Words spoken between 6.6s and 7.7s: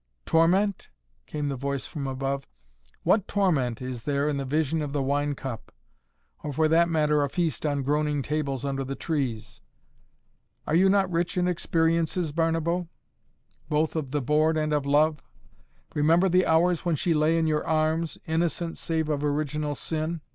that matter, a feast